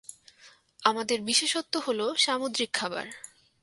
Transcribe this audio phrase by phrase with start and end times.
[0.83, 3.05] আমাদের বিশেষত্ব হলো সামুদ্রিক খাবার।